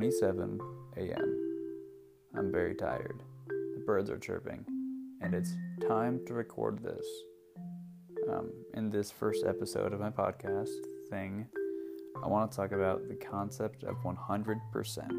8:27 0.00 0.58
a.m. 0.96 1.76
I'm 2.34 2.50
very 2.50 2.74
tired. 2.74 3.22
The 3.48 3.82
birds 3.84 4.08
are 4.08 4.18
chirping, 4.18 4.64
and 5.20 5.34
it's 5.34 5.54
time 5.86 6.20
to 6.26 6.32
record 6.32 6.82
this. 6.82 7.06
Um, 8.30 8.50
in 8.72 8.88
this 8.88 9.10
first 9.10 9.44
episode 9.44 9.92
of 9.92 10.00
my 10.00 10.08
podcast 10.08 10.70
thing, 11.10 11.46
I 12.22 12.28
want 12.28 12.50
to 12.50 12.56
talk 12.56 12.72
about 12.72 13.08
the 13.08 13.14
concept 13.14 13.84
of 13.84 13.96
100%. 13.96 15.10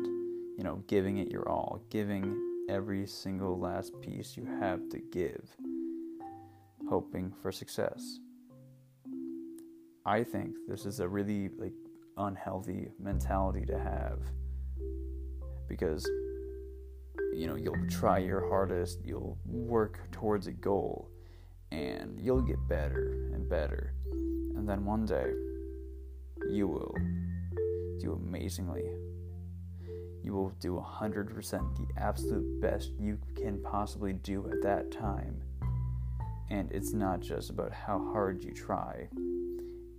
You 0.57 0.63
know, 0.63 0.83
giving 0.87 1.17
it 1.17 1.29
your 1.29 1.47
all, 1.47 1.83
giving 1.91 2.65
every 2.67 3.05
single 3.05 3.59
last 3.59 3.93
piece 4.01 4.35
you 4.35 4.47
have 4.59 4.89
to 4.89 4.99
give, 5.11 5.47
hoping 6.89 7.31
for 7.43 7.51
success. 7.51 8.17
I 10.07 10.23
think 10.23 10.55
this 10.67 10.87
is 10.87 11.01
a 11.01 11.07
really 11.07 11.49
like 11.49 11.73
unhealthy 12.17 12.89
mentality 12.99 13.65
to 13.67 13.77
have 13.77 14.19
because 15.71 16.03
you 17.33 17.47
know 17.47 17.55
you'll 17.55 17.87
try 17.89 18.17
your 18.17 18.47
hardest 18.49 18.99
you'll 19.05 19.37
work 19.45 19.99
towards 20.11 20.47
a 20.47 20.51
goal 20.51 21.09
and 21.71 22.19
you'll 22.19 22.41
get 22.41 22.67
better 22.67 23.29
and 23.33 23.49
better. 23.49 23.93
And 24.11 24.67
then 24.67 24.85
one 24.85 25.05
day 25.05 25.31
you 26.49 26.67
will 26.67 26.95
do 27.99 28.13
amazingly. 28.13 28.83
You 30.23 30.33
will 30.33 30.49
do 30.59 30.83
100% 30.85 31.41
the 31.75 32.01
absolute 32.01 32.61
best 32.61 32.91
you 32.99 33.17
can 33.35 33.61
possibly 33.63 34.13
do 34.13 34.47
at 34.51 34.61
that 34.61 34.91
time. 34.91 35.41
And 36.49 36.71
it's 36.71 36.93
not 36.93 37.21
just 37.21 37.49
about 37.49 37.71
how 37.71 37.97
hard 38.11 38.43
you 38.43 38.53
try. 38.53 39.07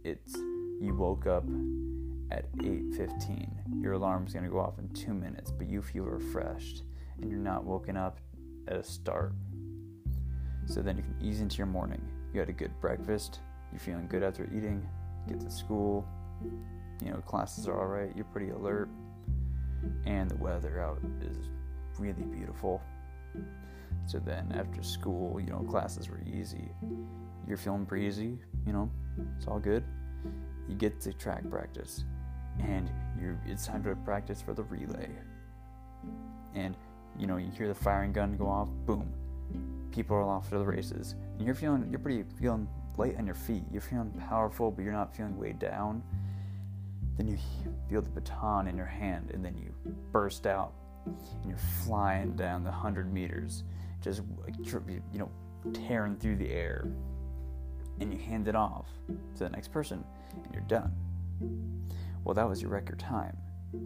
It's 0.04 0.34
you 0.80 0.94
woke 0.96 1.26
up 1.26 1.44
at 2.32 2.50
8:15. 2.58 3.82
Your 3.82 3.92
alarm's 3.92 4.32
going 4.32 4.44
to 4.44 4.50
go 4.50 4.58
off 4.58 4.78
in 4.78 4.88
2 4.88 5.12
minutes, 5.12 5.50
but 5.50 5.68
you 5.68 5.82
feel 5.82 6.04
refreshed 6.04 6.82
and 7.20 7.30
you're 7.30 7.38
not 7.38 7.64
woken 7.64 7.96
up 7.96 8.18
at 8.66 8.76
a 8.76 8.82
start. 8.82 9.34
So 10.66 10.80
then 10.80 10.96
you 10.96 11.02
can 11.02 11.16
ease 11.20 11.40
into 11.40 11.58
your 11.58 11.66
morning. 11.66 12.00
You 12.32 12.40
had 12.40 12.48
a 12.48 12.54
good 12.54 12.72
breakfast, 12.80 13.40
you're 13.70 13.80
feeling 13.80 14.08
good 14.08 14.22
after 14.22 14.44
eating, 14.44 14.88
get 15.28 15.40
to 15.40 15.50
school, 15.50 16.06
you 17.04 17.10
know, 17.10 17.18
classes 17.18 17.68
are 17.68 17.78
all 17.78 17.86
right, 17.86 18.10
you're 18.16 18.24
pretty 18.26 18.50
alert, 18.50 18.88
and 20.06 20.30
the 20.30 20.36
weather 20.36 20.80
out 20.80 21.00
is 21.20 21.36
really 21.98 22.22
beautiful. 22.22 22.80
So 24.06 24.18
then 24.18 24.50
after 24.52 24.82
school, 24.82 25.38
you 25.38 25.50
know, 25.50 25.60
classes 25.60 26.08
were 26.08 26.22
easy. 26.26 26.70
You're 27.46 27.58
feeling 27.58 27.84
breezy, 27.84 28.38
you 28.66 28.72
know, 28.72 28.90
it's 29.36 29.46
all 29.46 29.58
good. 29.58 29.84
You 30.68 30.76
get 30.76 31.00
to 31.02 31.12
track 31.12 31.48
practice 31.50 32.04
and 32.62 32.90
you 33.20 33.38
it's 33.46 33.66
time 33.66 33.82
to 33.84 33.94
practice 33.96 34.40
for 34.42 34.54
the 34.54 34.62
relay. 34.62 35.10
And 36.54 36.76
you 37.18 37.26
know, 37.26 37.36
you 37.36 37.50
hear 37.50 37.68
the 37.68 37.74
firing 37.74 38.12
gun 38.12 38.36
go 38.36 38.46
off, 38.46 38.68
boom. 38.86 39.12
People 39.90 40.16
are 40.16 40.22
off 40.22 40.48
to 40.50 40.58
the 40.58 40.64
races. 40.64 41.14
And 41.36 41.46
you're 41.46 41.54
feeling 41.54 41.86
you're 41.90 42.00
pretty 42.00 42.24
feeling 42.40 42.68
light 42.96 43.16
on 43.18 43.26
your 43.26 43.34
feet. 43.34 43.64
You're 43.70 43.82
feeling 43.82 44.10
powerful, 44.28 44.70
but 44.70 44.82
you're 44.82 44.92
not 44.92 45.14
feeling 45.14 45.36
weighed 45.38 45.58
down. 45.58 46.02
Then 47.16 47.28
you 47.28 47.38
feel 47.88 48.00
the 48.00 48.10
baton 48.10 48.66
in 48.68 48.76
your 48.76 48.86
hand, 48.86 49.30
and 49.34 49.44
then 49.44 49.56
you 49.56 49.72
burst 50.12 50.46
out, 50.46 50.72
and 51.04 51.46
you're 51.46 51.58
flying 51.84 52.34
down 52.36 52.64
the 52.64 52.70
hundred 52.70 53.12
meters, 53.12 53.64
just 54.00 54.22
you 54.86 55.02
know, 55.18 55.30
tearing 55.72 56.16
through 56.16 56.36
the 56.36 56.50
air. 56.50 56.86
And 58.00 58.12
you 58.12 58.18
hand 58.18 58.48
it 58.48 58.56
off 58.56 58.86
to 59.36 59.44
the 59.44 59.50
next 59.50 59.68
person, 59.68 60.02
and 60.42 60.54
you're 60.54 60.62
done. 60.62 60.92
Well, 62.24 62.34
that 62.34 62.48
was 62.48 62.62
your 62.62 62.70
record 62.70 62.98
time. 62.98 63.36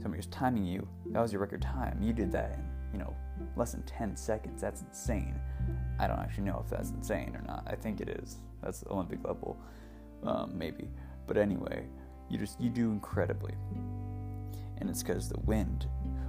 Somebody 0.00 0.18
was 0.18 0.26
timing 0.26 0.64
you. 0.64 0.86
That 1.12 1.20
was 1.20 1.32
your 1.32 1.40
record 1.40 1.62
time. 1.62 1.98
You 2.02 2.12
did 2.12 2.32
that 2.32 2.52
in, 2.54 2.64
you 2.92 2.98
know, 2.98 3.14
less 3.56 3.72
than 3.72 3.82
10 3.84 4.16
seconds. 4.16 4.60
That's 4.60 4.82
insane. 4.82 5.34
I 5.98 6.06
don't 6.06 6.18
actually 6.18 6.44
know 6.44 6.60
if 6.64 6.70
that's 6.70 6.90
insane 6.90 7.34
or 7.34 7.42
not. 7.46 7.64
I 7.66 7.74
think 7.76 8.00
it 8.00 8.08
is. 8.08 8.38
That's 8.62 8.84
Olympic 8.90 9.24
level, 9.24 9.56
um, 10.24 10.52
maybe. 10.56 10.88
But 11.26 11.36
anyway, 11.36 11.86
you 12.28 12.38
just 12.38 12.60
you 12.60 12.70
do 12.70 12.90
incredibly, 12.90 13.54
and 14.78 14.90
it's 14.90 15.02
because 15.02 15.28
the 15.28 15.40
wind 15.40 15.86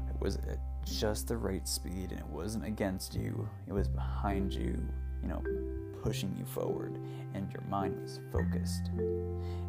it 0.09 0.19
was 0.21 0.37
at 0.37 0.59
just 0.85 1.27
the 1.27 1.37
right 1.37 1.67
speed, 1.67 2.11
and 2.11 2.19
it 2.19 2.27
wasn't 2.27 2.65
against 2.65 3.15
you. 3.15 3.47
It 3.67 3.73
was 3.73 3.87
behind 3.87 4.53
you. 4.53 4.77
You 5.21 5.29
know, 5.29 5.43
pushing 6.07 6.33
you 6.39 6.45
forward, 6.45 6.97
and 7.33 7.51
your 7.51 7.61
mind 7.63 7.93
was 8.01 8.21
focused. 8.31 8.91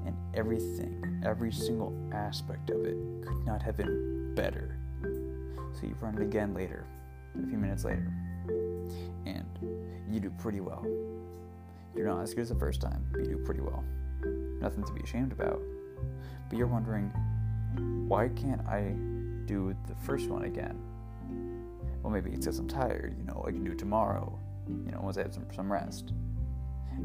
And 0.07 0.17
everything, 0.35 1.21
every 1.27 1.51
single 1.51 1.93
aspect 2.13 2.71
of 2.71 2.85
it, 2.85 2.97
could 3.27 3.45
not 3.45 3.61
have 3.61 3.77
been 3.77 4.37
better. 4.37 4.79
So 5.03 5.81
you 5.83 5.97
run 6.01 6.15
it 6.17 6.23
again 6.23 6.55
later, 6.55 6.87
a 7.35 7.45
few 7.49 7.59
minutes 7.59 7.85
later, 7.85 8.13
and 9.27 9.49
you 10.09 10.21
do 10.21 10.31
pretty 10.31 10.61
well. 10.61 10.87
You're 11.97 12.07
not 12.07 12.23
as 12.23 12.35
good 12.35 12.43
as 12.43 12.51
the 12.51 12.55
first 12.55 12.81
time, 12.81 13.05
but 13.11 13.23
you 13.23 13.31
do 13.31 13.39
pretty 13.39 13.61
well. 13.61 13.83
Nothing 14.61 14.85
to 14.85 14.93
be 14.93 15.01
ashamed 15.01 15.33
about. 15.33 15.61
But 16.49 16.57
you're 16.57 16.69
wondering, 16.69 17.11
why 18.07 18.29
can't 18.29 18.65
I 18.65 18.95
do 19.47 19.75
the 19.89 19.97
first 20.07 20.29
one 20.29 20.45
again? 20.45 20.79
Well, 22.01 22.13
maybe 22.13 22.31
it's 22.31 22.47
because 22.47 22.61
I'm 22.61 22.69
tired, 22.69 23.17
you 23.19 23.25
know, 23.25 23.45
I 23.45 23.51
can 23.51 23.65
do 23.65 23.73
it 23.73 23.79
tomorrow 23.79 24.39
you 24.69 24.93
know, 24.93 25.01
once 25.01 25.19
I 25.19 25.23
have 25.23 25.35
some, 25.35 25.47
some 25.55 25.71
rest. 25.71 26.13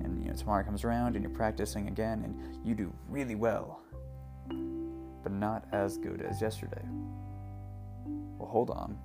And, 0.04 0.22
you 0.24 0.30
know, 0.30 0.36
tomorrow 0.36 0.64
comes 0.64 0.84
around 0.84 1.16
and 1.16 1.24
you're 1.24 1.34
practicing 1.34 1.88
again 1.88 2.24
and 2.24 2.66
you 2.66 2.76
do 2.76 2.94
really 3.08 3.36
well, 3.36 3.82
but 5.22 5.32
not 5.32 5.66
as 5.72 5.98
good 5.98 6.22
as 6.22 6.42
yesterday. 6.42 6.84
Well, 8.38 8.50
hold 8.50 8.70
on. 8.70 8.98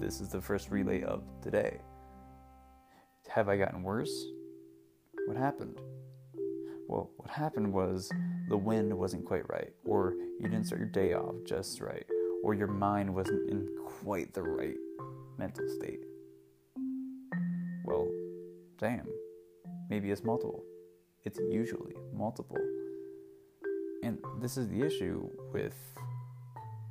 This 0.00 0.20
is 0.20 0.28
the 0.28 0.40
first 0.40 0.70
relay 0.70 1.02
of 1.02 1.22
today. 1.42 1.80
Have 3.28 3.48
I 3.48 3.56
gotten 3.56 3.82
worse? 3.82 4.26
What 5.26 5.36
happened? 5.36 5.78
Well, 6.88 7.10
what 7.16 7.30
happened 7.30 7.72
was 7.72 8.10
the 8.48 8.56
wind 8.56 8.92
wasn't 8.92 9.24
quite 9.24 9.48
right, 9.48 9.72
or 9.84 10.14
you 10.38 10.48
didn't 10.48 10.64
start 10.64 10.80
your 10.80 10.90
day 10.90 11.14
off 11.14 11.34
just 11.46 11.80
right, 11.80 12.04
or 12.42 12.54
your 12.54 12.66
mind 12.66 13.14
wasn't 13.14 13.50
in 13.50 13.66
quite 13.86 14.34
the 14.34 14.42
right 14.42 14.76
mental 15.38 15.66
state. 15.68 16.04
Well, 17.84 18.08
damn, 18.78 19.06
maybe 19.88 20.10
it's 20.10 20.24
multiple. 20.24 20.62
It's 21.24 21.38
usually 21.50 21.94
multiple. 22.12 22.58
And 24.02 24.18
this 24.40 24.56
is 24.56 24.68
the 24.68 24.82
issue 24.82 25.28
with, 25.52 25.74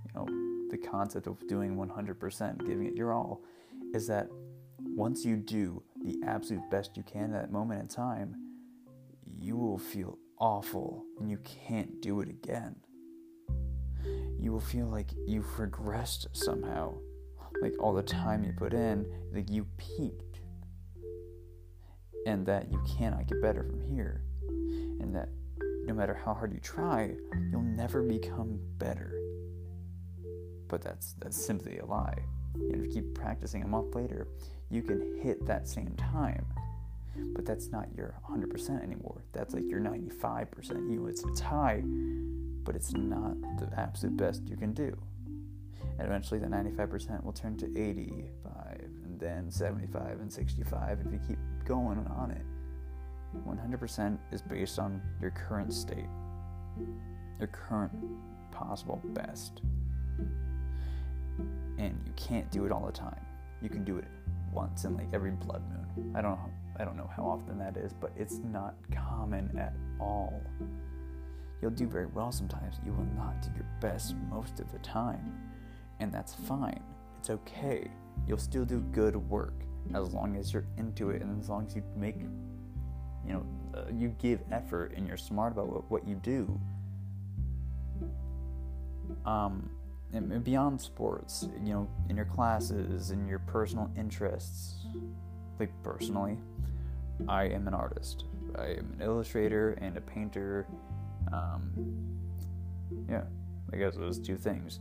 you 0.06 0.12
know, 0.16 0.28
the 0.72 0.78
concept 0.78 1.28
of 1.28 1.48
doing 1.48 1.76
100%, 1.76 2.66
giving 2.66 2.88
it 2.88 2.96
your 2.96 3.14
all, 3.14 3.44
is 3.94 4.08
that 4.08 4.28
once 4.80 5.24
you 5.24 5.38
do 5.38 5.84
the 6.04 6.18
absolute 6.26 6.68
best 6.72 6.98
you 6.98 7.04
can 7.04 7.34
at 7.34 7.42
that 7.42 7.52
moment 7.52 7.82
in 7.82 7.88
time, 7.88 8.36
you 9.26 9.56
will 9.56 9.78
feel 9.78 10.18
awful 10.40 11.04
and 11.20 11.30
you 11.30 11.38
can't 11.68 12.02
do 12.02 12.22
it 12.22 12.30
again. 12.30 12.76
You 14.40 14.52
will 14.52 14.60
feel 14.60 14.88
like 14.88 15.12
you've 15.26 15.46
regressed 15.58 16.28
somehow. 16.34 16.96
Like 17.62 17.74
all 17.80 17.94
the 17.94 18.04
time 18.04 18.44
you 18.44 18.52
put 18.52 18.74
in, 18.74 19.06
like 19.32 19.50
you 19.50 19.66
peaked 19.78 20.33
and 22.26 22.46
that 22.46 22.72
you 22.72 22.82
cannot 22.98 23.28
get 23.28 23.42
better 23.42 23.64
from 23.64 23.82
here, 23.94 24.24
and 25.00 25.16
that 25.16 25.30
no 25.86 25.94
matter 25.94 26.14
how 26.14 26.34
hard 26.34 26.54
you 26.54 26.60
try, 26.60 27.14
you'll 27.52 27.62
never 27.62 28.02
become 28.02 28.60
better. 28.78 29.14
But 30.68 30.82
that's 30.82 31.14
that's 31.20 31.44
simply 31.44 31.80
a 31.80 31.86
lie. 31.86 32.18
if 32.56 32.82
you 32.82 32.90
keep 32.90 33.14
practicing 33.14 33.64
a 33.64 33.68
month 33.68 33.96
later, 33.96 34.28
you 34.70 34.82
can 34.82 35.20
hit 35.22 35.46
that 35.46 35.68
same 35.68 35.96
time. 35.96 36.46
But 37.36 37.46
that's 37.46 37.70
not 37.70 37.94
your 37.96 38.16
100% 38.28 38.82
anymore. 38.82 39.24
That's 39.34 39.54
like 39.54 39.70
your 39.70 39.80
95%. 39.80 40.92
You 40.92 41.08
it's, 41.08 41.24
it's 41.24 41.40
high, 41.40 41.84
but 42.64 42.76
it's 42.76 42.94
not 42.94 43.40
the 43.60 43.70
absolute 43.78 44.18
best 44.18 44.48
you 44.50 44.58
can 44.58 44.74
do. 44.74 44.98
And 46.00 46.08
eventually 46.08 46.40
that 46.40 46.50
95% 46.50 47.24
will 47.24 47.34
turn 47.34 47.56
to 47.58 47.66
85 47.66 48.73
and 48.73 48.73
then 49.24 49.50
75 49.50 50.20
and 50.20 50.32
65 50.32 51.00
if 51.06 51.12
you 51.12 51.20
keep 51.28 51.40
going 51.66 52.06
on 52.18 52.32
it. 52.32 52.46
100% 53.48 54.18
is 54.32 54.42
based 54.42 54.78
on 54.78 55.02
your 55.22 55.32
current 55.32 55.74
state, 55.74 56.10
your 57.40 57.48
current 57.48 57.92
possible 58.52 59.02
best. 59.06 59.62
And 61.80 62.00
you 62.06 62.14
can't 62.16 62.50
do 62.52 62.66
it 62.66 62.72
all 62.72 62.86
the 62.86 62.92
time. 62.92 63.26
You 63.62 63.70
can 63.70 63.84
do 63.84 63.98
it 63.98 64.06
once 64.52 64.84
in 64.84 64.96
like 64.96 65.08
every 65.14 65.32
blood 65.32 65.64
moon. 65.70 66.14
I 66.16 66.22
don't 66.22 66.32
know 66.32 66.52
I 66.80 66.86
don't 66.86 66.98
know 66.98 67.10
how 67.16 67.24
often 67.24 67.60
that 67.60 67.78
is, 67.78 67.94
but 67.94 68.12
it's 68.18 68.40
not 68.40 68.76
common 68.92 69.56
at 69.58 69.74
all. 70.00 70.42
You'll 71.62 71.72
do 71.72 71.88
very 71.88 72.08
well 72.08 72.32
sometimes. 72.32 72.78
You 72.86 72.94
will 72.94 73.08
not 73.16 73.42
do 73.42 73.50
your 73.56 73.68
best 73.80 74.16
most 74.30 74.60
of 74.60 74.72
the 74.72 74.80
time. 74.80 75.34
And 76.00 76.12
that's 76.12 76.34
fine. 76.34 76.82
It's 77.20 77.30
okay. 77.30 77.92
You'll 78.28 78.38
still 78.38 78.66
do 78.66 78.80
good 78.92 79.16
work 79.16 79.54
as 79.94 80.14
long 80.14 80.36
as 80.38 80.54
you're 80.54 80.66
into 80.78 81.10
it 81.10 81.22
and 81.22 81.42
as 81.42 81.50
long 81.50 81.66
as 81.68 81.76
you 81.76 81.84
make 81.98 82.16
you 83.26 83.34
know 83.34 83.46
uh, 83.76 83.84
you 83.94 84.16
give 84.18 84.40
effort 84.52 84.94
and 84.96 85.06
you're 85.06 85.18
smart 85.18 85.52
about 85.52 85.68
what, 85.68 85.92
what 85.92 86.08
you 86.08 86.16
do 86.16 86.60
um 89.26 89.70
and 90.14 90.44
beyond 90.44 90.80
sports, 90.80 91.48
you 91.64 91.74
know, 91.74 91.90
in 92.10 92.16
your 92.16 92.26
classes, 92.26 93.12
in 93.12 93.28
your 93.28 93.40
personal 93.40 93.90
interests. 93.98 94.86
Like 95.60 95.72
personally, 95.84 96.38
I 97.28 97.46
am 97.46 97.68
an 97.68 97.74
artist. 97.74 98.26
I 98.58 98.66
am 98.66 98.96
an 98.96 99.02
illustrator 99.02 99.72
and 99.82 99.98
a 99.98 100.02
painter. 100.02 100.68
Um, 101.32 101.72
yeah, 103.10 103.24
I 103.72 103.78
guess 103.78 103.96
those 103.96 104.20
two 104.20 104.38
things. 104.38 104.80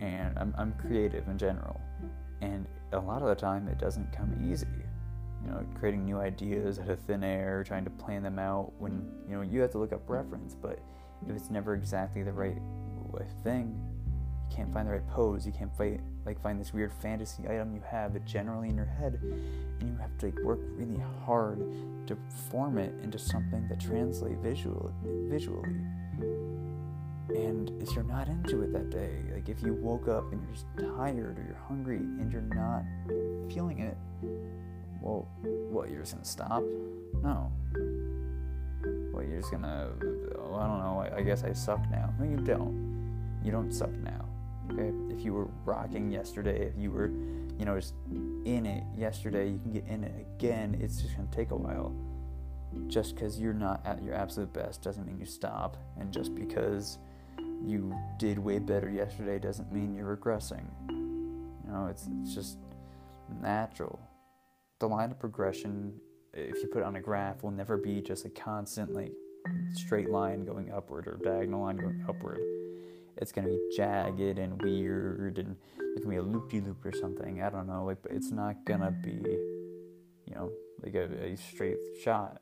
And 0.00 0.38
I'm, 0.38 0.54
I'm 0.56 0.72
creative 0.74 1.26
in 1.26 1.36
general. 1.36 1.80
And 2.40 2.66
a 2.92 2.98
lot 2.98 3.22
of 3.22 3.28
the 3.28 3.34
time, 3.34 3.68
it 3.68 3.78
doesn't 3.78 4.12
come 4.12 4.34
easy. 4.50 4.66
You 5.42 5.50
know, 5.50 5.66
creating 5.78 6.04
new 6.04 6.18
ideas 6.18 6.78
out 6.78 6.88
of 6.88 6.98
thin 7.00 7.22
air, 7.22 7.64
trying 7.64 7.84
to 7.84 7.90
plan 7.90 8.22
them 8.22 8.38
out 8.38 8.72
when, 8.78 9.10
you 9.28 9.36
know, 9.36 9.42
you 9.42 9.60
have 9.60 9.70
to 9.72 9.78
look 9.78 9.92
up 9.92 10.08
reference, 10.08 10.54
but 10.54 10.78
if 11.28 11.36
it's 11.36 11.50
never 11.50 11.74
exactly 11.74 12.22
the 12.22 12.32
right 12.32 12.58
thing, 13.42 13.78
you 14.50 14.56
can't 14.56 14.72
find 14.72 14.88
the 14.88 14.92
right 14.92 15.08
pose, 15.08 15.46
you 15.46 15.52
can't 15.52 15.74
fight, 15.76 16.00
like 16.24 16.40
find 16.42 16.58
this 16.58 16.72
weird 16.72 16.92
fantasy 16.94 17.44
item 17.48 17.74
you 17.74 17.82
have 17.86 18.16
it 18.16 18.24
generally 18.24 18.68
in 18.68 18.76
your 18.76 18.86
head, 18.86 19.18
and 19.22 19.88
you 19.88 19.96
have 19.98 20.16
to 20.18 20.26
like 20.26 20.38
work 20.40 20.60
really 20.76 21.00
hard 21.24 21.58
to 22.06 22.16
form 22.50 22.78
it 22.78 22.94
into 23.02 23.18
something 23.18 23.66
that 23.68 23.80
translates 23.80 24.40
visual, 24.42 24.92
visually. 25.28 25.74
And 27.34 27.70
if 27.82 27.94
you're 27.94 28.04
not 28.04 28.28
into 28.28 28.62
it 28.62 28.72
that 28.72 28.90
day, 28.90 29.22
like 29.34 29.48
if 29.48 29.60
you 29.62 29.74
woke 29.74 30.06
up 30.08 30.30
and 30.32 30.40
you're 30.42 30.52
just 30.52 30.66
tired 30.96 31.38
or 31.38 31.44
you're 31.44 31.62
hungry 31.66 31.98
and 31.98 32.30
you're 32.30 32.42
not 32.42 32.84
feeling 33.52 33.80
it, 33.80 33.96
well, 35.02 35.28
what, 35.42 35.90
you're 35.90 36.00
just 36.00 36.12
gonna 36.12 36.24
stop? 36.24 36.62
No. 37.22 37.50
Well, 39.12 39.24
you're 39.24 39.40
just 39.40 39.50
gonna, 39.50 39.90
oh, 40.38 40.54
I 40.54 40.66
don't 40.66 40.78
know, 40.78 41.00
I, 41.00 41.18
I 41.18 41.22
guess 41.22 41.42
I 41.42 41.52
suck 41.52 41.80
now. 41.90 42.14
No, 42.20 42.24
you 42.24 42.36
don't. 42.36 43.40
You 43.42 43.50
don't 43.50 43.72
suck 43.72 43.90
now. 43.90 44.26
Okay? 44.70 44.92
If 45.12 45.24
you 45.24 45.34
were 45.34 45.48
rocking 45.64 46.10
yesterday, 46.10 46.66
if 46.66 46.78
you 46.78 46.90
were, 46.90 47.08
you 47.58 47.64
know, 47.64 47.76
just 47.76 47.94
in 48.44 48.64
it 48.64 48.84
yesterday, 48.96 49.48
you 49.48 49.58
can 49.58 49.72
get 49.72 49.86
in 49.86 50.04
it 50.04 50.26
again. 50.36 50.78
It's 50.80 51.02
just 51.02 51.16
gonna 51.16 51.28
take 51.32 51.50
a 51.50 51.56
while. 51.56 51.94
Just 52.86 53.14
because 53.14 53.40
you're 53.40 53.54
not 53.54 53.84
at 53.84 54.02
your 54.02 54.14
absolute 54.14 54.52
best 54.52 54.82
doesn't 54.82 55.06
mean 55.06 55.18
you 55.18 55.26
stop. 55.26 55.76
And 55.98 56.12
just 56.12 56.34
because 56.34 56.98
you 57.62 57.94
did 58.18 58.38
way 58.38 58.58
better 58.58 58.90
yesterday 58.90 59.38
doesn't 59.38 59.72
mean 59.72 59.94
you're 59.94 60.16
regressing. 60.16 60.64
You 60.88 61.70
know, 61.70 61.86
it's, 61.90 62.08
it's 62.22 62.34
just 62.34 62.58
natural. 63.40 64.00
The 64.80 64.88
line 64.88 65.10
of 65.10 65.18
progression, 65.18 65.94
if 66.32 66.62
you 66.62 66.68
put 66.68 66.80
it 66.80 66.84
on 66.84 66.96
a 66.96 67.00
graph, 67.00 67.42
will 67.42 67.50
never 67.50 67.76
be 67.76 68.00
just 68.00 68.24
a 68.24 68.30
constant, 68.30 68.92
like, 68.92 69.12
straight 69.72 70.10
line 70.10 70.44
going 70.44 70.72
upward 70.72 71.06
or 71.06 71.18
diagonal 71.22 71.62
line 71.62 71.76
going 71.76 72.04
upward. 72.08 72.40
It's 73.16 73.30
gonna 73.30 73.48
be 73.48 73.70
jagged 73.76 74.38
and 74.38 74.60
weird, 74.62 75.38
and 75.38 75.56
it's 75.78 76.04
gonna 76.04 76.16
be 76.16 76.16
a 76.16 76.22
loop 76.22 76.50
de 76.50 76.60
loop 76.60 76.84
or 76.84 76.92
something. 76.92 77.42
I 77.42 77.50
don't 77.50 77.66
know, 77.66 77.84
like, 77.84 78.02
but 78.02 78.12
it's 78.12 78.30
not 78.30 78.64
gonna 78.64 78.90
be, 78.90 79.12
you 80.26 80.34
know, 80.34 80.50
like 80.82 80.94
a, 80.94 81.04
a 81.24 81.36
straight 81.36 81.78
shot. 82.02 82.40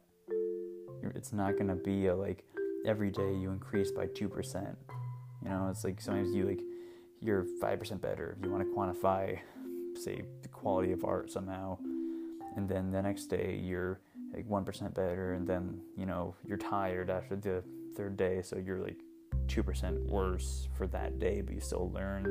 It's 1.15 1.33
not 1.33 1.59
gonna 1.59 1.77
be 1.77 2.07
a 2.07 2.15
like 2.15 2.45
every 2.87 3.11
day 3.11 3.35
you 3.35 3.51
increase 3.51 3.91
by 3.91 4.07
two 4.07 4.29
percent 4.29 4.79
you 5.43 5.51
know, 5.51 5.69
it's 5.71 5.85
like 5.85 6.01
sometimes 6.01 6.35
you 6.35 6.47
like 6.47 6.61
you're 7.21 7.45
five 7.61 7.79
percent 7.79 8.01
better 8.01 8.37
if 8.37 8.45
you 8.45 8.51
want 8.51 8.65
to 8.65 8.75
quantify, 8.75 9.39
say, 9.95 10.23
the 10.43 10.49
quality 10.49 10.93
of 10.93 11.05
art 11.05 11.31
somehow, 11.31 11.79
and 12.57 12.69
then 12.69 12.91
the 12.91 13.03
next 13.03 13.27
day 13.27 13.61
you're 13.63 14.01
like 14.35 14.47
one 14.49 14.65
percent 14.65 14.95
better, 14.95 15.35
and 15.35 15.47
then 15.47 15.81
you 15.97 16.07
know 16.07 16.35
you're 16.45 16.59
tired 16.59 17.11
after 17.11 17.37
the 17.37 17.63
third 17.97 18.17
day, 18.17 18.43
so 18.43 18.57
you're 18.57 18.81
like 18.81 19.01
two 19.49 19.63
percent 19.63 19.99
worse 20.07 20.69
for 20.77 20.87
that 20.89 21.19
day, 21.19 21.41
but 21.41 21.55
you 21.55 21.61
still 21.61 21.91
learn. 21.93 22.25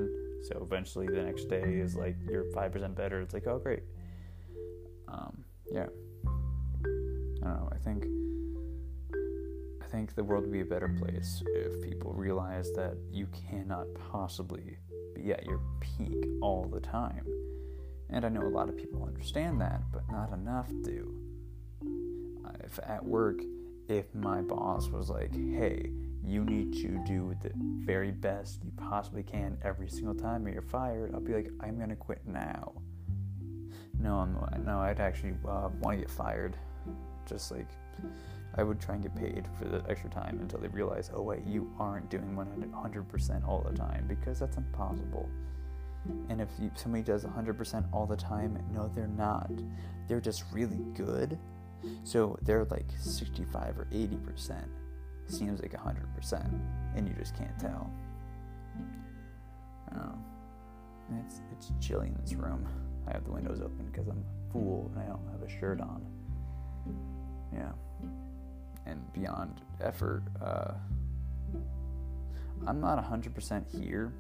So 0.44 0.60
eventually 0.62 1.08
the 1.08 1.22
next 1.22 1.46
day 1.46 1.62
is 1.62 1.96
like 1.96 2.16
you're 2.30 2.46
five 2.54 2.72
percent 2.72 2.96
better. 2.96 3.22
It's 3.22 3.34
like 3.34 3.48
oh 3.48 3.60
great. 3.60 3.84
Um, 5.08 5.44
yeah. 5.72 5.88
I 7.44 7.48
don't 7.48 7.58
know. 7.58 7.70
I 7.72 7.78
think 7.78 8.06
think 9.92 10.16
the 10.16 10.24
world 10.24 10.44
would 10.44 10.52
be 10.52 10.62
a 10.62 10.66
better 10.66 10.88
place 10.88 11.44
if 11.48 11.82
people 11.82 12.14
realized 12.14 12.76
that 12.76 12.96
you 13.12 13.28
cannot 13.50 13.88
possibly 14.12 14.78
be 15.14 15.32
at 15.34 15.46
your 15.46 15.60
peak 15.80 16.26
all 16.42 16.66
the 16.66 16.80
time. 16.80 17.26
And 18.10 18.26
I 18.26 18.30
know 18.30 18.42
a 18.42 18.48
lot 18.48 18.70
of 18.70 18.78
people 18.78 19.04
understand 19.06 19.60
that, 19.62 19.82
but 19.92 20.04
not 20.10 20.34
enough 20.34 20.70
do. 20.84 21.14
If 22.64 22.80
at 22.88 23.04
work, 23.04 23.42
if 23.88 24.14
my 24.16 24.42
boss 24.42 24.88
was 24.90 25.10
like, 25.10 25.34
hey, 25.34 25.92
you 26.24 26.46
need 26.46 26.74
to 26.74 27.04
do 27.06 27.36
the 27.42 27.52
very 27.56 28.12
best 28.12 28.64
you 28.64 28.72
possibly 28.78 29.24
can 29.24 29.58
every 29.64 29.90
single 29.90 30.16
time 30.16 30.46
or 30.46 30.50
you're 30.50 30.62
fired, 30.62 31.14
I'll 31.14 31.20
be 31.20 31.34
like, 31.34 31.50
I'm 31.62 31.78
gonna 31.80 31.96
quit 31.96 32.22
now. 32.26 32.74
No, 34.00 34.16
I'm 34.16 34.64
no, 34.66 34.80
I'd 34.80 35.00
actually 35.00 35.34
uh, 35.48 35.70
want 35.82 35.98
to 35.98 36.06
get 36.06 36.10
fired. 36.10 36.58
Just 37.28 37.52
like 37.52 37.68
I 38.56 38.64
would 38.64 38.82
try 38.82 38.96
and 38.96 39.04
get 39.04 39.16
paid 39.16 39.48
for 39.58 39.66
the 39.66 39.84
extra 39.90 40.10
time 40.10 40.40
until 40.42 40.60
they 40.60 40.68
realize, 40.68 41.10
oh 41.14 41.22
wait, 41.22 41.46
you 41.46 41.72
aren't 41.80 42.10
doing 42.10 42.36
100% 42.36 43.48
all 43.48 43.62
the 43.62 43.78
time 43.78 44.06
because 44.08 44.40
that's 44.40 44.58
impossible. 44.58 45.30
And 46.30 46.42
if 46.42 46.50
you, 46.60 46.70
somebody 46.76 47.04
does 47.04 47.24
100% 47.24 47.86
all 47.94 48.06
the 48.06 48.18
time, 48.18 48.62
no, 48.74 48.90
they're 48.94 49.08
not. 49.08 49.52
They're 50.08 50.20
just 50.20 50.44
really 50.52 50.84
good. 50.96 51.38
So 52.04 52.38
they're 52.42 52.66
like 52.66 52.88
65 53.00 53.80
or 53.80 53.86
80%. 53.86 54.66
Seems 55.28 55.62
like 55.62 55.72
100%. 55.72 56.60
And 56.96 57.08
you 57.08 57.14
just 57.14 57.38
can't 57.38 57.58
tell. 57.58 57.90
Oh. 59.96 60.14
It's, 61.26 61.42
it's 61.52 61.72
chilly 61.86 62.08
in 62.08 62.18
this 62.22 62.34
room. 62.34 62.68
I 63.08 63.12
have 63.14 63.24
the 63.26 63.32
windows 63.32 63.62
open 63.62 63.86
because 63.92 64.08
I'm 64.08 64.24
a 64.24 64.54
fool 64.54 64.92
and 64.94 65.04
I 65.04 65.08
don't 65.08 65.28
have 65.32 65.42
a 65.42 65.60
shirt 65.60 65.82
on. 65.82 66.06
Yeah 67.54 67.72
and 68.86 69.02
beyond 69.14 69.62
effort. 69.82 70.24
Uh, 70.42 70.74
I'm 72.68 72.80
not 72.80 73.04
100% 73.04 73.82
here, 73.82 74.14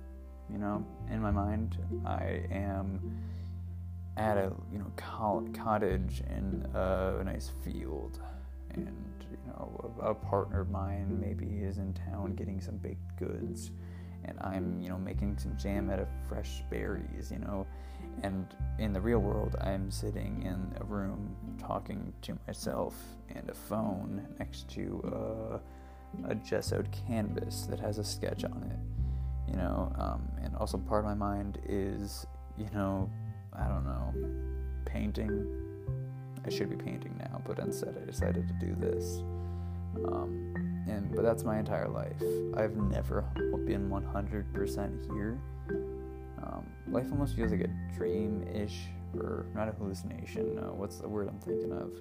you 0.49 0.57
know, 0.57 0.85
in 1.09 1.21
my 1.21 1.31
mind. 1.31 1.77
I 2.05 2.43
am 2.51 3.17
at 4.17 4.37
a, 4.37 4.51
you 4.71 4.79
know, 4.79 4.91
cottage 4.95 6.21
in 6.29 6.67
a 6.73 7.23
nice 7.23 7.51
field. 7.63 8.19
And, 8.71 8.87
you 9.29 9.37
know, 9.47 9.93
a, 10.01 10.09
a 10.09 10.15
partner 10.15 10.61
of 10.61 10.69
mine 10.69 11.19
maybe 11.19 11.45
is 11.45 11.77
in 11.77 11.94
town 11.94 12.35
getting 12.35 12.61
some 12.61 12.77
baked 12.77 13.18
goods. 13.18 13.71
And 14.25 14.37
I'm, 14.42 14.81
you 14.81 14.90
know, 14.90 14.97
making 14.97 15.37
some 15.37 15.57
jam 15.57 15.90
out 15.90 15.99
of 15.99 16.07
fresh 16.28 16.63
berries, 16.69 17.31
you 17.31 17.40
know, 17.40 17.66
and 18.23 18.45
in 18.78 18.94
the 18.94 19.01
real 19.01 19.19
world, 19.19 19.56
I'm 19.61 19.90
sitting 19.90 20.44
in 20.44 20.75
a 20.80 20.83
room 20.83 21.35
talking 21.59 22.13
to 22.23 22.37
myself 22.47 22.95
and 23.33 23.49
a 23.49 23.54
phone 23.54 24.28
next 24.40 24.69
to 24.69 25.01
uh, 25.06 26.30
a 26.30 26.35
gessoed 26.35 26.87
canvas 27.07 27.66
that 27.69 27.80
has 27.80 27.97
a 27.97 28.04
sketch 28.04 28.44
on 28.44 28.63
it. 28.71 29.51
You 29.51 29.57
know, 29.57 29.92
um, 29.97 30.28
and 30.44 30.56
also 30.56 30.78
part 30.78 31.04
of 31.04 31.06
my 31.06 31.13
mind 31.13 31.59
is, 31.68 32.25
you 32.57 32.69
know, 32.73 33.09
I 33.54 33.68
don't 33.68 33.83
know, 33.83 34.13
painting. 34.85 35.47
I 36.45 36.49
should 36.49 36.69
be 36.69 36.75
painting 36.75 37.16
now, 37.19 37.42
but 37.45 37.59
instead 37.59 37.97
I 38.01 38.06
decided 38.06 38.47
to 38.47 38.66
do 38.66 38.75
this. 38.75 39.23
Um, 40.06 40.81
and 40.92 41.16
but 41.16 41.24
that's 41.24 41.44
my 41.44 41.60
entire 41.60 41.88
life. 41.88 42.21
I've 42.56 42.76
never 42.76 43.26
been 43.66 43.90
100% 43.90 45.14
here 45.14 45.40
um, 46.44 46.66
life 46.88 47.07
almost 47.12 47.36
feels 47.36 47.52
like 47.52 47.62
a 47.62 47.69
dream-ish, 47.95 48.80
or 49.16 49.45
not 49.54 49.68
a 49.68 49.71
hallucination. 49.74 50.56
No, 50.56 50.74
what's 50.76 50.98
the 50.98 51.07
word 51.07 51.28
I'm 51.28 51.40
thinking 51.40 51.71
of? 51.71 51.92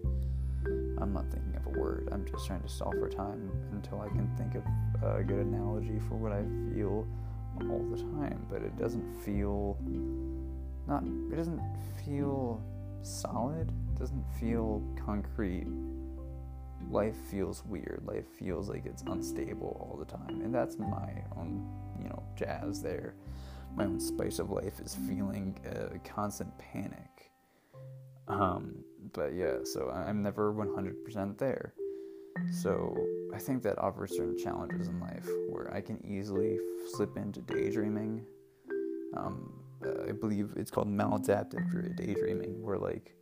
I'm 1.03 1.13
not 1.13 1.31
thinking 1.31 1.57
of 1.57 1.75
a 1.75 1.79
word. 1.79 2.09
I'm 2.13 2.25
just 2.27 2.47
trying 2.47 2.63
to 2.63 2.69
stall 2.69 2.93
for 2.93 3.09
time 3.09 3.51
until 3.73 4.01
I 4.01 4.09
can 4.09 4.31
think 4.37 4.55
of 4.55 4.65
a 5.03 5.23
good 5.23 5.39
analogy 5.47 5.99
for 6.09 6.17
what 6.17 6.33
I 6.33 6.43
feel 6.73 7.07
all 7.69 7.87
the 7.91 7.97
time. 7.97 8.47
But 8.51 8.63
it 8.63 8.77
doesn't 8.79 9.23
feel 9.23 9.79
not. 10.87 11.03
It 11.03 11.37
doesn't 11.37 11.63
feel 12.05 12.63
solid. 13.03 13.69
It 13.69 13.99
doesn't 13.99 14.25
feel 14.39 14.83
concrete. 15.05 15.67
Life 16.91 17.17
feels 17.31 17.65
weird. 17.65 18.03
Life 18.05 18.27
feels 18.39 18.69
like 18.69 18.85
it's 18.85 19.03
unstable 19.03 19.77
all 19.81 19.97
the 19.97 20.05
time, 20.05 20.43
and 20.43 20.55
that's 20.55 20.77
my 20.79 21.25
own, 21.37 21.67
you 21.99 22.09
know, 22.09 22.23
jazz 22.37 22.83
there 22.83 23.15
my 23.77 23.85
own 23.85 24.01
spice 24.01 24.39
of 24.39 24.51
life 24.51 24.81
is 24.81 24.97
feeling 25.09 25.59
a 25.65 25.99
constant 26.09 26.57
panic. 26.59 27.31
Um, 28.29 28.85
but 29.13 29.35
yeah, 29.35 29.59
so 29.65 29.91
I'm 29.91 30.23
never 30.23 30.53
100% 30.53 31.39
there. 31.39 31.75
So 32.53 32.97
I 33.35 33.39
think 33.39 33.63
that 33.65 33.79
offers 33.79 34.17
certain 34.17 34.39
challenges 34.39 34.89
in 34.89 35.01
life 35.01 35.29
where 35.49 35.73
I 35.73 35.81
can 35.81 36.05
easily 36.07 36.59
slip 36.95 37.17
into 37.17 37.41
daydreaming. 37.41 38.25
Um, 39.17 39.53
uh, 39.85 40.09
I 40.09 40.13
believe 40.13 40.53
it's 40.57 40.71
called 40.71 40.89
maladaptive 40.89 41.97
daydreaming, 41.97 42.63
where 42.63 42.79
like 42.79 43.15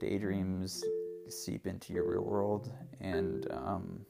daydreams 0.00 0.84
seep 1.32 1.66
into 1.66 1.92
your 1.92 2.08
real 2.08 2.22
world 2.22 2.72
and 3.00 3.50
um, 3.50 4.00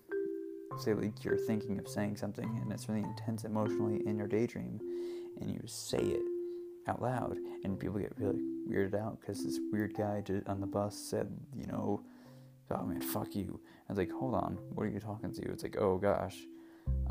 say 0.78 0.94
like 0.94 1.24
you're 1.24 1.38
thinking 1.38 1.78
of 1.78 1.88
saying 1.88 2.16
something 2.16 2.58
and 2.62 2.72
it's 2.72 2.88
really 2.88 3.02
intense 3.02 3.44
emotionally 3.44 4.06
in 4.06 4.16
your 4.16 4.28
daydream 4.28 4.80
and 5.40 5.50
you 5.50 5.60
say 5.66 5.98
it 5.98 6.22
out 6.86 7.00
loud, 7.00 7.36
and 7.64 7.78
people 7.78 7.98
get 7.98 8.12
really 8.16 8.40
weirded 8.68 8.94
out 8.94 9.20
because 9.20 9.44
this 9.44 9.58
weird 9.72 9.94
guy 9.94 10.22
on 10.46 10.60
the 10.60 10.66
bus 10.66 10.96
said, 10.96 11.28
you 11.56 11.66
know, 11.66 12.02
oh 12.70 12.84
man, 12.84 13.00
fuck 13.00 13.34
you. 13.34 13.60
I 13.88 13.92
was 13.92 13.98
like, 13.98 14.10
hold 14.10 14.34
on, 14.34 14.58
what 14.74 14.84
are 14.84 14.90
you 14.90 15.00
talking 15.00 15.32
to? 15.32 15.42
It's 15.52 15.62
like, 15.62 15.76
oh 15.78 15.98
gosh. 15.98 16.38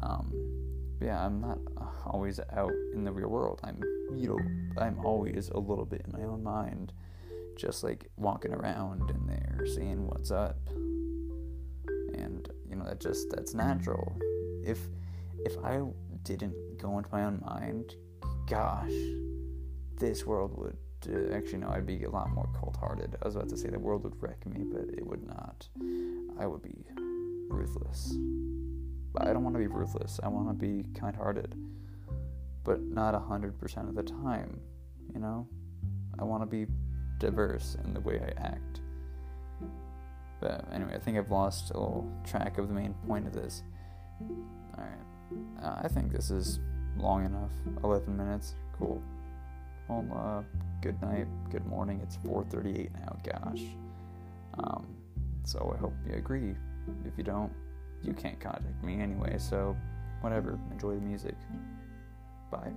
Um, 0.01 0.33
yeah, 1.01 1.25
I'm 1.25 1.41
not 1.41 1.57
always 2.05 2.39
out 2.53 2.71
in 2.93 3.03
the 3.03 3.11
real 3.11 3.29
world. 3.29 3.59
I'm, 3.63 3.81
you 4.15 4.29
know, 4.29 4.81
I'm 4.81 5.03
always 5.05 5.49
a 5.49 5.57
little 5.57 5.85
bit 5.85 6.03
in 6.05 6.19
my 6.19 6.27
own 6.27 6.43
mind, 6.43 6.93
just 7.58 7.84
like 7.84 8.08
walking 8.17 8.53
around 8.53 9.10
in 9.10 9.27
there, 9.27 9.65
seeing 9.65 10.08
what's 10.08 10.31
up. 10.31 10.58
And 12.13 12.48
you 12.70 12.75
know, 12.75 12.86
that 12.86 13.00
just 13.00 13.29
that's 13.29 13.53
natural. 13.53 14.15
If 14.63 14.79
if 15.46 15.58
I 15.63 15.81
didn't 16.24 16.55
go 16.77 16.98
into 16.98 17.10
my 17.12 17.24
own 17.24 17.41
mind, 17.46 17.96
gosh, 18.48 18.91
this 19.98 20.25
world 20.25 20.58
would 20.58 20.77
uh, 21.10 21.36
actually 21.36 21.60
no, 21.60 21.70
I'd 21.70 21.86
be 21.86 22.03
a 22.03 22.10
lot 22.10 22.29
more 22.31 22.50
cold-hearted. 22.53 23.17
I 23.22 23.25
was 23.25 23.36
about 23.36 23.50
to 23.50 23.58
say 23.58 23.70
the 23.70 23.79
world 23.79 24.03
would 24.03 24.22
wreck 24.22 24.46
me, 24.46 24.63
but 24.63 24.93
it 24.98 25.05
would 25.05 25.25
not. 25.27 25.67
I 26.39 26.46
would 26.46 26.62
be 26.62 26.86
ruthless. 27.50 28.15
But 29.13 29.27
I 29.27 29.34
don't 29.34 29.43
want 29.43 29.55
to 29.55 29.60
be 29.60 29.67
ruthless. 29.67 30.20
I 30.24 30.27
want 30.27 30.48
to 30.48 30.53
be 30.53 30.86
kind-hearted, 30.98 31.55
but 32.63 32.81
not 32.81 33.13
a 33.15 33.20
hundred 33.20 33.58
percent 33.60 33.89
of 33.89 33.96
the 33.96 34.03
time. 34.03 34.60
You 35.13 35.20
know, 35.20 35.48
I 36.20 36.24
want 36.24 36.43
to 36.43 36.46
be 36.46 36.65
diverse 37.21 37.77
in 37.85 37.93
the 37.93 38.01
way 38.01 38.19
I 38.19 38.41
act. 38.47 38.81
But 40.41 40.65
anyway, 40.73 40.95
I 40.95 40.99
think 40.99 41.17
I've 41.17 41.29
lost 41.29 41.69
a 41.69 41.73
little 41.73 42.11
track 42.25 42.57
of 42.57 42.67
the 42.67 42.73
main 42.73 42.95
point 43.07 43.27
of 43.27 43.33
this. 43.33 43.61
All 44.77 44.83
right, 44.83 45.63
uh, 45.63 45.81
I 45.83 45.87
think 45.87 46.11
this 46.11 46.31
is 46.31 46.59
long 46.97 47.25
enough. 47.25 47.51
Eleven 47.83 48.17
minutes, 48.17 48.55
cool. 48.77 49.01
Well, 49.87 50.05
uh, 50.13 50.57
good 50.81 50.99
night, 51.01 51.27
good 51.51 51.65
morning. 51.67 52.01
It's 52.01 52.17
4:38 52.17 52.91
now. 52.93 53.17
Gosh. 53.23 53.63
Um, 54.59 54.87
so 55.43 55.73
I 55.75 55.79
hope 55.79 55.93
you 56.07 56.15
agree. 56.15 56.55
If 57.05 57.17
you 57.17 57.23
don't, 57.23 57.51
you 58.01 58.13
can't 58.13 58.39
contact 58.39 58.83
me 58.83 58.99
anyway. 58.99 59.37
So 59.37 59.77
whatever. 60.21 60.59
Enjoy 60.71 60.95
the 60.95 61.01
music. 61.01 61.35
Bye. 62.49 62.73